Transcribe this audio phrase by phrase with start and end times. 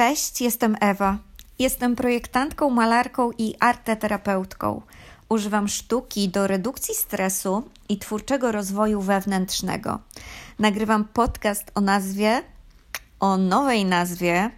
[0.00, 1.18] Cześć, jestem Ewa.
[1.58, 4.82] Jestem projektantką, malarką i arteterapeutką.
[5.28, 9.98] Używam sztuki do redukcji stresu i twórczego rozwoju wewnętrznego.
[10.58, 12.42] Nagrywam podcast o nazwie,
[13.20, 14.50] o nowej nazwie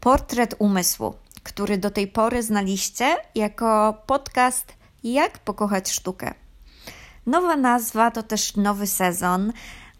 [0.00, 4.72] Portret Umysłu, który do tej pory znaliście jako podcast
[5.04, 6.34] Jak pokochać sztukę.
[7.26, 9.52] Nowa nazwa to też nowy sezon,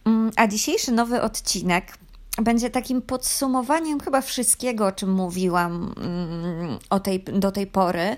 [0.04, 1.98] mm, a dzisiejszy nowy odcinek
[2.42, 8.16] będzie takim podsumowaniem chyba wszystkiego, o czym mówiłam mm, o tej, do tej pory,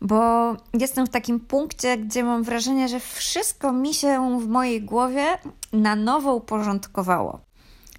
[0.00, 5.24] bo jestem w takim punkcie, gdzie mam wrażenie, że wszystko mi się w mojej głowie
[5.72, 7.40] na nowo uporządkowało.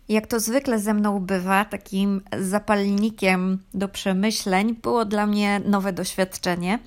[0.10, 6.80] Jak to zwykle ze mną bywa, takim zapalnikiem do przemyśleń było dla mnie nowe doświadczenie.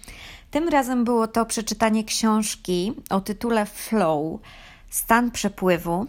[0.51, 4.41] Tym razem było to przeczytanie książki o tytule Flow
[4.91, 6.07] Stan przepływu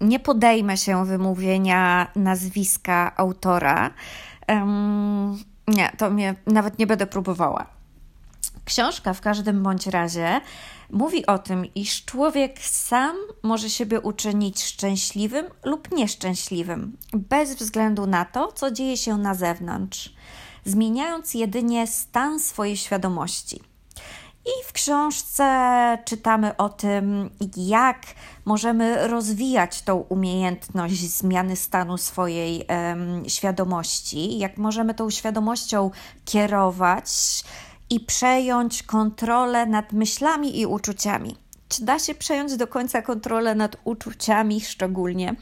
[0.00, 3.90] nie podejmę się wymówienia nazwiska autora.
[4.48, 5.38] Um,
[5.68, 7.66] nie, to mnie nawet nie będę próbowała.
[8.64, 10.40] Książka w każdym bądź razie
[10.90, 18.24] mówi o tym, iż człowiek sam może siebie uczynić szczęśliwym lub nieszczęśliwym, bez względu na
[18.24, 20.14] to, co dzieje się na zewnątrz,
[20.64, 23.67] zmieniając jedynie stan swojej świadomości.
[24.48, 28.02] I w książce czytamy o tym, jak
[28.44, 35.90] możemy rozwijać tą umiejętność zmiany stanu swojej um, świadomości, jak możemy tą świadomością
[36.24, 37.10] kierować
[37.90, 41.36] i przejąć kontrolę nad myślami i uczuciami.
[41.68, 45.34] Czy da się przejąć do końca kontrolę nad uczuciami, szczególnie?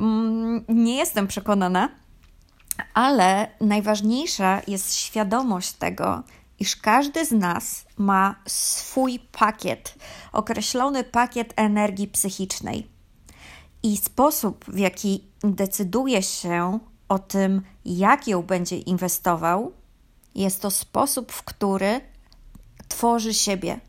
[0.00, 1.88] Um, nie jestem przekonana,
[2.94, 6.22] ale najważniejsza jest świadomość tego,
[6.60, 9.94] iż każdy z nas ma swój pakiet,
[10.32, 12.88] określony pakiet energii psychicznej.
[13.82, 19.72] I sposób, w jaki decyduje się o tym, jak ją będzie inwestował,
[20.34, 22.00] jest to sposób, w który
[22.88, 23.80] tworzy siebie.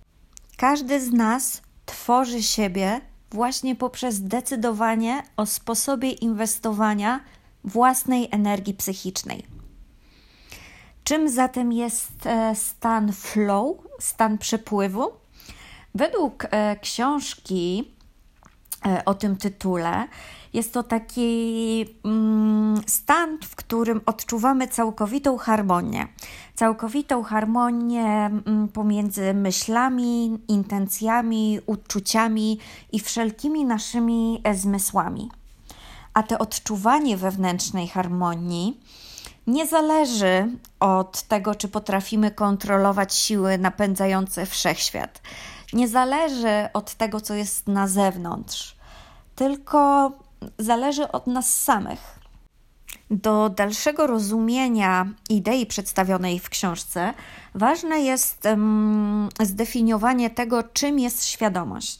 [0.57, 3.01] Każdy z nas tworzy siebie
[3.31, 7.19] właśnie poprzez decydowanie o sposobie inwestowania
[7.63, 9.56] własnej energii psychicznej.
[11.07, 15.11] Czym zatem jest e, stan flow, stan przepływu?
[15.95, 17.91] Według e, książki
[18.85, 20.07] e, o tym tytule
[20.53, 26.07] jest to taki mm, stan, w którym odczuwamy całkowitą harmonię.
[26.55, 32.59] Całkowitą harmonię mm, pomiędzy myślami, intencjami, uczuciami
[32.91, 35.29] i wszelkimi naszymi zmysłami.
[36.13, 38.79] A to odczuwanie wewnętrznej harmonii
[39.47, 40.47] nie zależy
[40.79, 45.21] od tego, czy potrafimy kontrolować siły napędzające wszechświat.
[45.73, 48.75] Nie zależy od tego, co jest na zewnątrz,
[49.35, 50.11] tylko
[50.57, 52.17] zależy od nas samych.
[53.11, 57.13] Do dalszego rozumienia idei przedstawionej w książce
[57.55, 61.99] ważne jest um, zdefiniowanie tego, czym jest świadomość.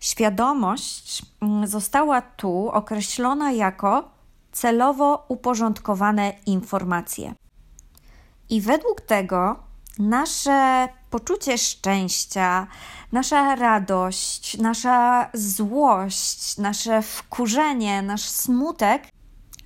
[0.00, 4.13] Świadomość mm, została tu określona jako
[4.54, 7.34] celowo uporządkowane informacje.
[8.50, 9.56] I według tego
[9.98, 12.66] nasze poczucie szczęścia,
[13.12, 19.02] nasza radość, nasza złość, nasze wkurzenie, nasz smutek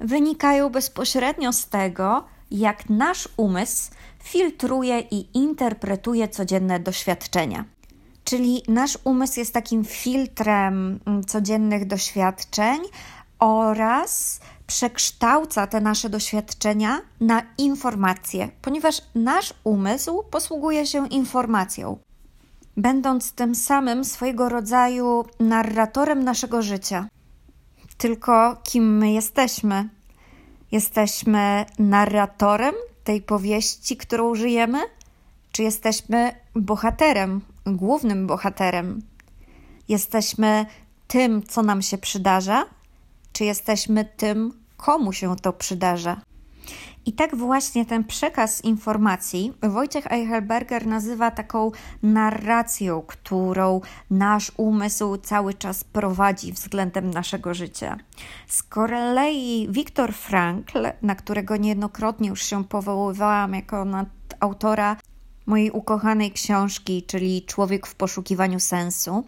[0.00, 3.90] wynikają bezpośrednio z tego, jak nasz umysł
[4.22, 7.64] filtruje i interpretuje codzienne doświadczenia.
[8.24, 12.78] Czyli nasz umysł jest takim filtrem mm, codziennych doświadczeń
[13.38, 21.98] oraz przekształca te nasze doświadczenia na informacje, ponieważ nasz umysł posługuje się informacją,
[22.76, 27.08] będąc tym samym swojego rodzaju narratorem naszego życia.
[27.98, 29.88] Tylko kim my jesteśmy?
[30.72, 32.74] Jesteśmy narratorem
[33.04, 34.78] tej powieści, którą żyjemy?
[35.52, 39.02] Czy jesteśmy bohaterem, głównym bohaterem?
[39.88, 40.66] Jesteśmy
[41.06, 42.64] tym, co nam się przydarza?
[43.38, 46.20] czy jesteśmy tym, komu się to przydarza.
[47.06, 51.70] I tak właśnie ten przekaz informacji Wojciech Eichelberger nazywa taką
[52.02, 53.80] narracją, którą
[54.10, 57.96] nasz umysł cały czas prowadzi względem naszego życia.
[58.46, 63.86] Z kolei Viktor Frankl, na którego niejednokrotnie już się powoływałam jako
[64.40, 64.96] autora
[65.46, 69.24] mojej ukochanej książki, czyli Człowiek w poszukiwaniu sensu,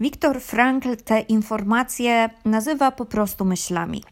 [0.00, 4.02] Viktor Frankl te informacje nazywa po prostu myślami.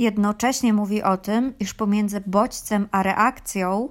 [0.00, 3.88] Jednocześnie mówi o tym, iż pomiędzy bodźcem a reakcją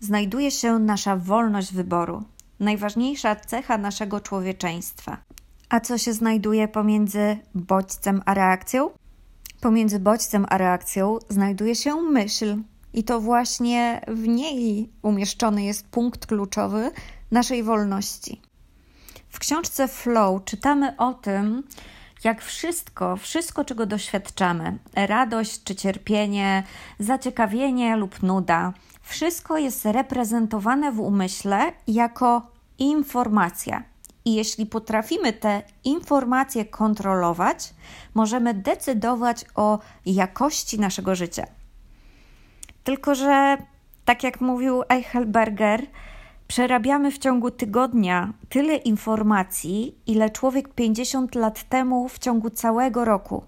[0.00, 2.22] znajduje się nasza wolność wyboru,
[2.60, 5.16] najważniejsza cecha naszego człowieczeństwa.
[5.68, 8.90] A co się znajduje pomiędzy bodźcem a reakcją?
[9.60, 12.56] Pomiędzy bodźcem a reakcją znajduje się myśl,
[12.94, 16.90] I to właśnie w niej umieszczony jest punkt kluczowy
[17.30, 18.40] naszej wolności.
[19.28, 21.62] W książce Flow czytamy o tym,
[22.24, 26.62] jak wszystko, wszystko czego doświadczamy radość czy cierpienie,
[26.98, 28.72] zaciekawienie lub nuda
[29.02, 32.42] wszystko jest reprezentowane w umyśle jako
[32.78, 33.82] informacja.
[34.24, 37.74] I jeśli potrafimy te informacje kontrolować,
[38.14, 41.46] możemy decydować o jakości naszego życia.
[42.84, 43.56] Tylko, że
[44.04, 45.86] tak jak mówił Eichelberger,
[46.52, 53.44] przerabiamy w ciągu tygodnia tyle informacji, ile człowiek 50 lat temu w ciągu całego roku.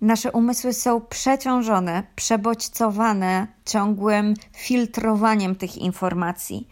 [0.00, 6.68] Nasze umysły są przeciążone, przebodźcowane ciągłym filtrowaniem tych informacji.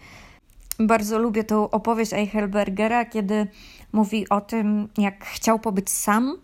[0.78, 3.46] Bardzo lubię tą opowieść Eichelbergera, kiedy
[3.92, 6.36] mówi o tym, jak chciał pobyć sam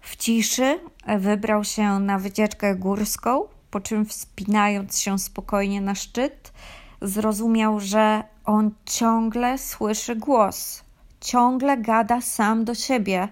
[0.00, 0.80] w ciszy,
[1.18, 6.52] wybrał się na wycieczkę górską, po czym wspinając się spokojnie na szczyt,
[7.04, 10.84] zrozumiał, że on ciągle słyszy głos,
[11.20, 13.28] ciągle gada sam do siebie,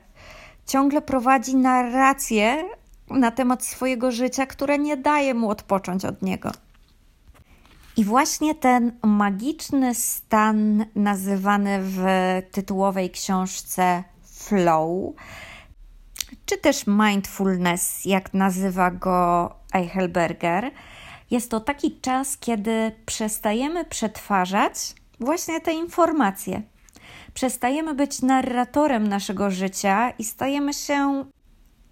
[0.67, 2.65] ciągle prowadzi narrację
[3.11, 6.51] na temat swojego życia, które nie daje mu odpocząć od niego.
[7.97, 12.03] I właśnie ten magiczny stan, nazywany w
[12.51, 15.15] tytułowej książce flow,
[16.47, 20.71] czy też mindfulness, jak nazywa go Eichelberger,
[21.33, 26.63] jest to taki czas, kiedy przestajemy przetwarzać właśnie te informacje.
[27.35, 31.25] Przestajemy być narratorem naszego życia i stajemy się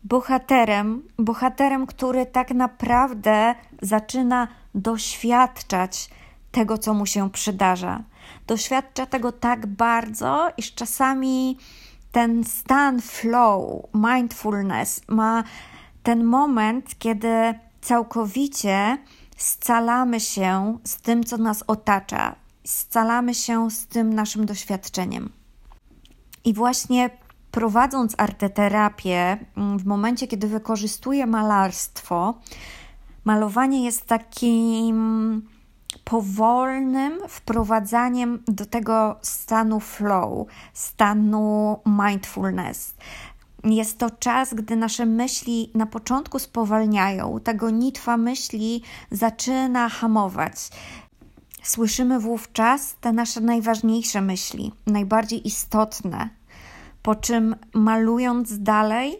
[0.04, 6.10] bohaterem, bohaterem, który tak naprawdę zaczyna doświadczać
[6.52, 8.02] tego, co mu się przydarza.
[8.46, 11.58] Doświadcza tego tak bardzo, iż czasami
[12.12, 15.44] ten stan flow, mindfulness ma
[16.02, 18.98] ten moment, kiedy całkowicie
[19.40, 25.32] scalamy się z tym, co nas otacza, scalamy się z tym naszym doświadczeniem.
[26.44, 27.10] I właśnie
[27.50, 32.34] prowadząc arteterapię, mm, w momencie, kiedy wykorzystuję malarstwo,
[33.24, 35.42] malowanie jest takim
[36.04, 42.94] powolnym wprowadzaniem do tego stanu flow, stanu mindfulness.
[43.64, 50.56] Jest to czas, gdy nasze myśli na początku spowalniają, ta gonitwa myśli zaczyna hamować.
[51.62, 56.28] Słyszymy wówczas te nasze najważniejsze myśli, najbardziej istotne,
[57.02, 59.16] po czym malując dalej,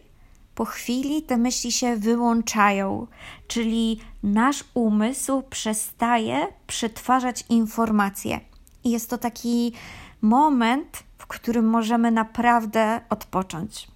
[0.55, 3.07] po chwili te myśli się wyłączają,
[3.47, 8.39] czyli nasz umysł przestaje przetwarzać informacje.
[8.83, 9.73] I jest to taki
[10.21, 13.90] moment, w którym możemy naprawdę odpocząć.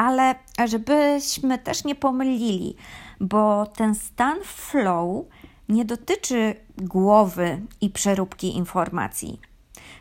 [0.00, 0.34] Ale
[0.66, 2.76] żebyśmy też nie pomylili,
[3.20, 5.24] bo ten stan flow
[5.68, 9.40] nie dotyczy głowy i przeróbki informacji.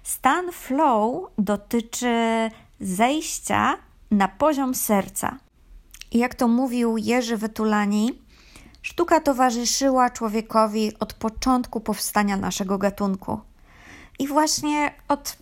[0.03, 2.49] Stan flow dotyczy
[2.79, 3.77] zejścia
[4.11, 5.37] na poziom serca.
[6.11, 8.21] Jak to mówił Jerzy Wytulani,
[8.81, 13.39] sztuka towarzyszyła człowiekowi od początku powstania naszego gatunku.
[14.19, 15.37] I właśnie od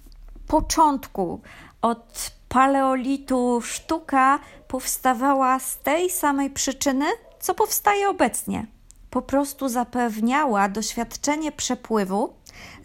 [0.48, 1.42] początku,
[1.82, 7.06] od paleolitu, sztuka powstawała z tej samej przyczyny,
[7.40, 8.68] co powstaje obecnie.
[9.10, 12.34] Po prostu zapewniała doświadczenie przepływu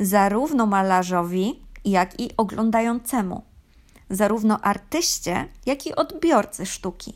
[0.01, 3.43] zarówno malarzowi, jak i oglądającemu
[4.13, 7.15] zarówno artyście, jak i odbiorcy sztuki.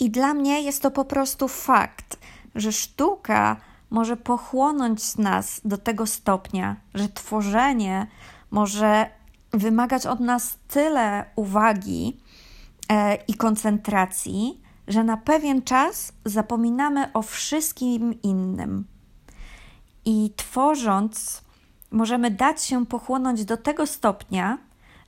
[0.00, 2.18] I dla mnie jest to po prostu fakt,
[2.54, 3.56] że sztuka
[3.90, 8.06] może pochłonąć nas do tego stopnia, że tworzenie
[8.50, 9.10] może
[9.54, 12.20] wymagać od nas tyle uwagi
[12.88, 18.84] e, i koncentracji, że na pewien czas zapominamy o wszystkim innym.
[20.04, 21.42] I tworząc,
[21.90, 24.58] możemy dać się pochłonąć do tego stopnia,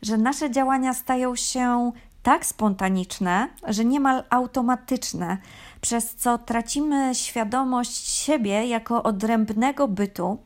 [0.02, 5.38] że nasze działania stają się tak spontaniczne, że niemal automatyczne,
[5.80, 10.38] przez co tracimy świadomość siebie jako odrębnego bytu.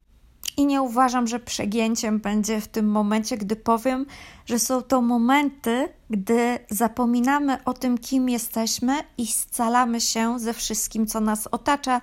[0.57, 4.07] I nie uważam, że przegięciem będzie w tym momencie, gdy powiem,
[4.47, 11.07] że są to momenty, gdy zapominamy o tym, kim jesteśmy i scalamy się ze wszystkim,
[11.07, 12.01] co nas otacza,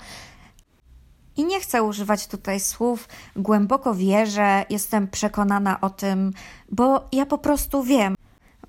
[1.38, 6.34] i nie chcę używać tutaj słów głęboko wierzę, jestem przekonana o tym,
[6.72, 8.17] bo ja po prostu wiem.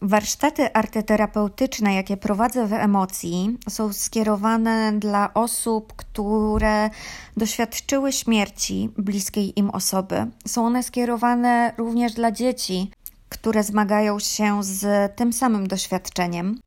[0.03, 6.91] Warsztaty arteterapeutyczne, jakie prowadzę w emocji, są skierowane dla osób, które
[7.37, 10.27] doświadczyły śmierci bliskiej im osoby.
[10.47, 12.91] Są one skierowane również dla dzieci,
[13.29, 16.61] które zmagają się z tym samym doświadczeniem.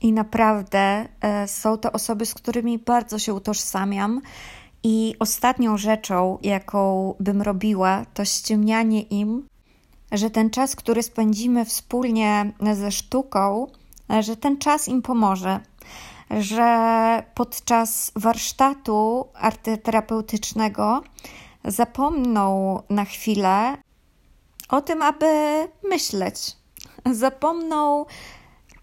[0.00, 4.20] I naprawdę e, są to osoby, z którymi bardzo się utożsamiam
[4.82, 9.46] I ostatnią rzeczą, jaką bym robiła, to ściemnianie im,
[10.12, 13.66] że ten czas, który spędzimy wspólnie ze sztuką,
[14.20, 15.60] że ten czas im pomoże,
[16.30, 21.02] że podczas warsztatu artyterapeutycznego
[21.64, 23.76] zapomną na chwilę
[24.68, 25.26] o tym, aby
[25.84, 26.56] myśleć.
[27.12, 28.06] Zapomną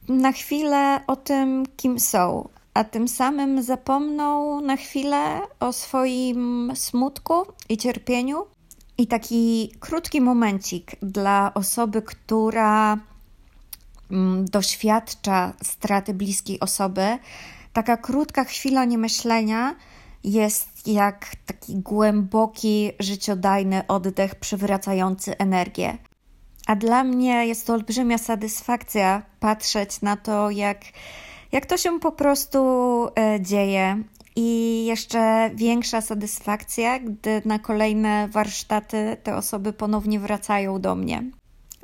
[0.09, 7.45] na chwilę o tym, kim są, a tym samym zapomną na chwilę o swoim smutku
[7.69, 8.56] i cierpieniu.
[8.97, 12.97] I taki krótki momencik dla osoby, która
[14.11, 17.17] mm, doświadcza straty bliskiej osoby,
[17.73, 19.75] taka krótka chwila niemyślenia
[20.23, 25.97] jest jak taki głęboki, życiodajny oddech przywracający energię.
[26.67, 30.77] A dla mnie jest to olbrzymia satysfakcja patrzeć na to, jak,
[31.51, 32.59] jak to się po prostu
[33.15, 34.03] e, dzieje.
[34.39, 41.23] I jeszcze większa satysfakcja, gdy na kolejne warsztaty te osoby ponownie wracają do mnie.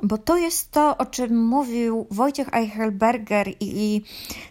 [0.02, 4.02] Bo to jest to, o czym mówił Wojciech Eichelberger i, i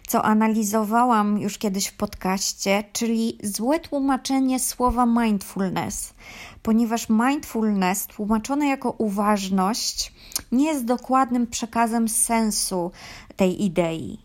[0.06, 6.14] co analizowałam już kiedyś w podcaście, czyli złe tłumaczenie słowa mindfulness,
[6.62, 10.12] ponieważ mindfulness, tłumaczone jako uważność,
[10.52, 12.90] nie jest dokładnym przekazem sensu
[13.36, 14.18] tej idei.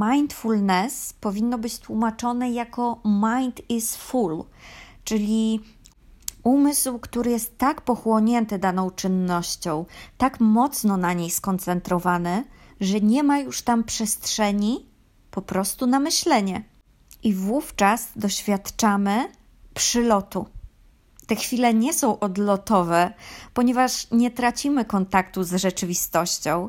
[0.00, 4.44] Mindfulness powinno być tłumaczone jako mind is full,
[5.04, 5.60] czyli
[6.42, 9.84] umysł, który jest tak pochłonięty daną czynnością,
[10.18, 12.44] tak mocno na niej skoncentrowany,
[12.80, 14.86] że nie ma już tam przestrzeni
[15.30, 16.64] po prostu na myślenie.
[17.22, 19.28] I wówczas doświadczamy
[19.74, 20.46] przylotu.
[21.26, 23.12] Te chwile nie są odlotowe,
[23.54, 26.68] ponieważ nie tracimy kontaktu z rzeczywistością.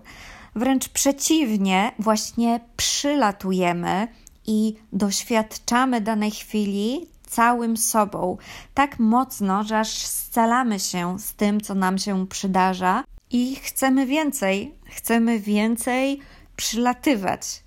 [0.58, 4.08] Wręcz przeciwnie, właśnie przylatujemy
[4.46, 8.38] i doświadczamy danej chwili całym sobą,
[8.74, 14.76] tak mocno, że aż scalamy się z tym, co nam się przydarza i chcemy więcej,
[14.86, 16.20] chcemy więcej
[16.56, 17.64] przylatywać.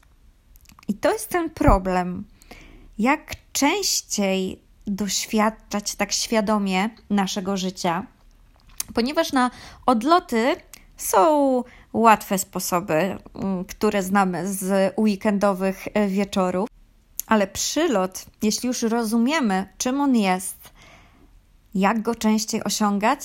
[0.88, 2.25] I to jest ten problem.
[2.99, 8.06] Jak częściej doświadczać tak świadomie naszego życia,
[8.94, 9.50] ponieważ na
[9.87, 10.56] odloty
[10.97, 16.68] są łatwe sposoby, mm, które znamy z weekendowych wieczorów.
[17.26, 20.70] Ale przylot, jeśli już rozumiemy, czym on jest,
[21.75, 23.20] jak go częściej osiągać?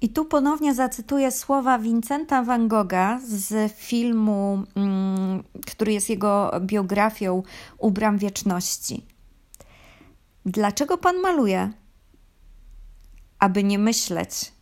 [0.00, 7.42] I tu ponownie zacytuję słowa Vincenta van Gogha z filmu, mm, który jest jego biografią
[7.78, 9.06] Ubram Wieczności.
[10.46, 11.72] Dlaczego pan maluje?
[13.38, 14.52] Aby nie myśleć.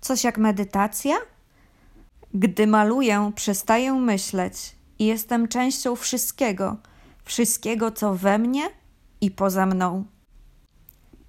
[0.00, 1.16] Coś jak medytacja?
[2.38, 6.76] Gdy maluję, przestaję myśleć i jestem częścią wszystkiego,
[7.24, 8.70] wszystkiego, co we mnie
[9.20, 10.04] i poza mną.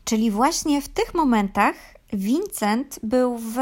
[0.04, 1.76] Czyli właśnie w tych momentach
[2.14, 3.58] Vincent był w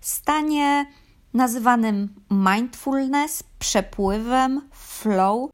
[0.00, 0.86] stanie
[1.34, 5.50] nazywanym mindfulness, przepływem, flow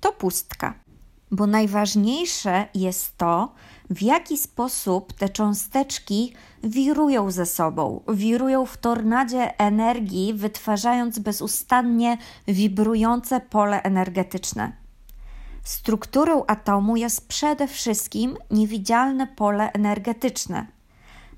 [0.00, 0.74] to pustka.
[1.30, 3.54] Bo najważniejsze jest to,
[3.90, 6.32] w jaki sposób te cząsteczki
[6.64, 14.72] wirują ze sobą, wirują w tornadzie energii, wytwarzając bezustannie wibrujące pole energetyczne.
[15.62, 20.66] Strukturą atomu jest przede wszystkim niewidzialne pole energetyczne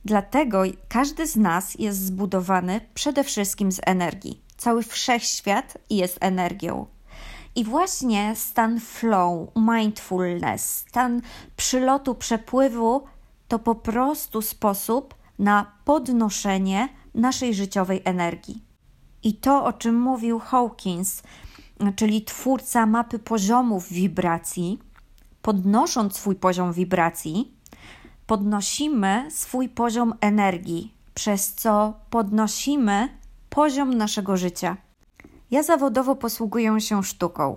[0.04, 4.42] Dlatego każdy z nas jest zbudowany przede wszystkim z energii.
[4.56, 6.86] Cały wszechświat jest energią.
[7.54, 11.20] I właśnie stan flow, mindfulness, stan
[11.56, 13.04] przylotu, przepływu
[13.48, 18.62] to po prostu sposób na podnoszenie naszej życiowej energii.
[19.22, 21.22] I to, o czym mówił Hawkins,
[21.96, 24.78] czyli twórca mapy poziomów wibracji,
[25.42, 27.56] podnosząc swój poziom wibracji,
[28.32, 33.08] podnosimy swój poziom energii, przez co podnosimy
[33.50, 34.76] poziom naszego życia.
[35.50, 37.56] Ja zawodowo posługuję się sztuką.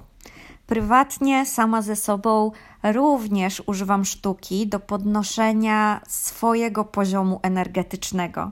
[0.67, 2.51] Prywatnie, sama ze sobą,
[2.83, 8.51] również używam sztuki do podnoszenia swojego poziomu energetycznego.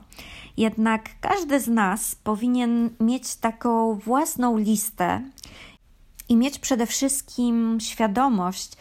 [0.56, 5.22] Jednak każdy z nas powinien mieć taką własną listę
[6.28, 8.76] i mieć przede wszystkim świadomość,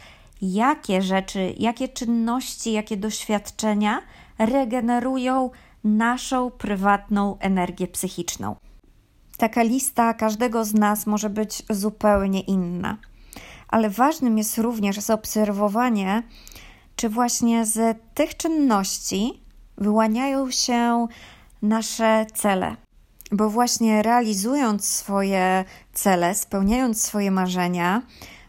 [0.52, 4.02] jakie rzeczy, jakie czynności, jakie doświadczenia
[4.40, 5.50] regenerują
[5.84, 8.56] naszą prywatną energię psychiczną.
[9.38, 12.98] Taka lista każdego z nas może być zupełnie inna,
[13.68, 16.24] ale ważnym jest również zaobserwowanie,
[16.96, 19.42] czy właśnie z tych czynności
[19.78, 21.08] wyłaniają się
[21.62, 22.76] nasze cele.
[23.32, 28.02] Bo właśnie realizując swoje cele, spełniając swoje marzenia,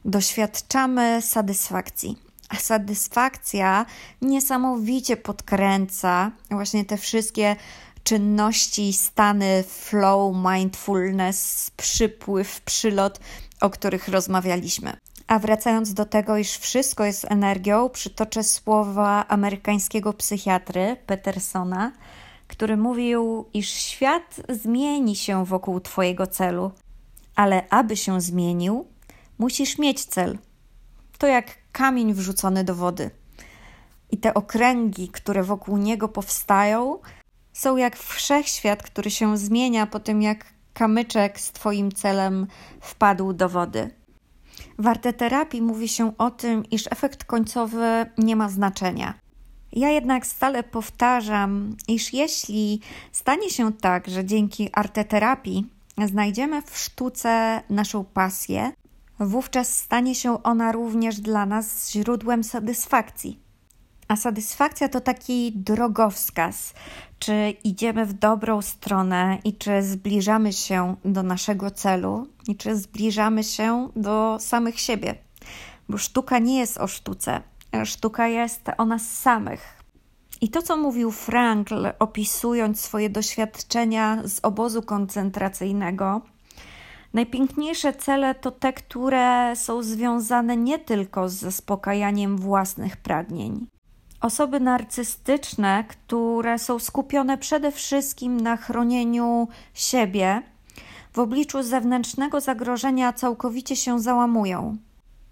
[0.04, 2.18] doświadczamy satysfakcji.
[2.48, 3.86] A satysfakcja
[4.22, 7.56] niesamowicie podkręca właśnie te wszystkie
[8.04, 13.20] czynności, stany flow, mindfulness, przypływ, przylot,
[13.60, 14.96] o których rozmawialiśmy.
[15.26, 21.92] A wracając do tego, iż wszystko jest energią, przytoczę słowa amerykańskiego psychiatry Petersona,
[22.48, 26.70] który mówił, iż świat zmieni się wokół Twojego celu,
[27.36, 28.86] ale aby się zmienił,
[29.38, 30.38] musisz mieć cel.
[31.18, 33.10] To jak kamień wrzucony do wody.
[34.10, 36.98] I te okręgi, które wokół niego powstają,
[37.52, 42.46] są jak wszechświat, który się zmienia po tym, jak kamyczek z Twoim celem
[42.80, 43.90] wpadł do wody.
[44.78, 49.14] W arteterapii mówi się o tym, iż efekt końcowy nie ma znaczenia.
[49.72, 52.80] Ja jednak stale powtarzam, iż jeśli
[53.12, 55.66] stanie się tak, że dzięki arteterapii
[56.06, 58.72] znajdziemy w sztuce naszą pasję,
[59.20, 63.40] wówczas stanie się ona również dla nas źródłem satysfakcji.
[64.08, 66.74] A satysfakcja to taki drogowskaz,
[67.18, 73.44] czy idziemy w dobrą stronę i czy zbliżamy się do naszego celu, i czy zbliżamy
[73.44, 75.14] się do samych siebie.
[75.88, 77.40] Bo sztuka nie jest o sztuce,
[77.84, 79.84] sztuka jest o nas samych.
[80.40, 86.20] I to, co mówił Frankl, opisując swoje doświadczenia z obozu koncentracyjnego,
[87.14, 93.66] najpiękniejsze cele to te, które są związane nie tylko z zaspokajaniem własnych pragnień.
[94.20, 100.42] Osoby narcystyczne, które są skupione przede wszystkim na chronieniu siebie,
[101.12, 104.76] w obliczu zewnętrznego zagrożenia całkowicie się załamują.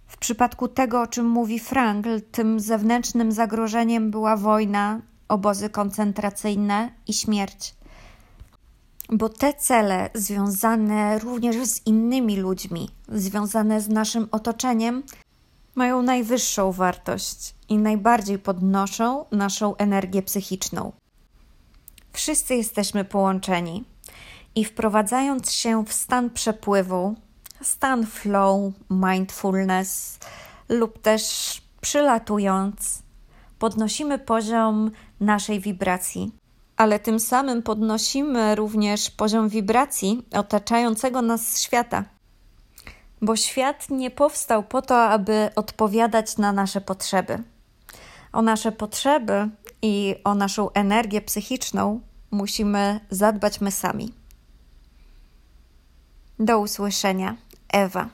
[0.07, 7.13] W przypadku tego, o czym mówi Frankl, tym zewnętrznym zagrożeniem była wojna, obozy koncentracyjne i
[7.13, 7.75] śmierć.
[9.15, 15.03] Bo te cele związane również z innymi ludźmi, związane z naszym otoczeniem,
[15.75, 20.93] mają najwyższą wartość i najbardziej podnoszą naszą energię psychiczną.
[22.13, 23.85] Wszyscy jesteśmy połączeni
[24.55, 27.15] i wprowadzając się w stan przepływu,
[27.63, 30.19] stan flow, mindfulness
[30.69, 31.23] lub też
[31.81, 33.03] przylatując,
[33.59, 36.42] podnosimy poziom naszej wibracji.
[36.83, 42.05] Ale tym samym podnosimy również poziom wibracji otaczającego nas świata.
[43.21, 47.43] Bo świat nie powstał po to, aby odpowiadać na nasze potrzeby.
[48.33, 49.49] O nasze potrzeby
[49.83, 54.13] i o naszą energię psychiczną musimy zadbać my sami.
[56.39, 57.37] Do usłyszenia.
[57.69, 58.09] Ewa.